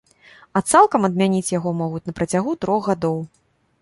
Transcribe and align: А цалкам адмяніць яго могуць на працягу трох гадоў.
А 0.59 0.61
цалкам 0.71 1.05
адмяніць 1.09 1.51
яго 1.57 1.75
могуць 1.85 2.03
на 2.07 2.17
працягу 2.21 2.57
трох 2.67 2.81
гадоў. 2.93 3.17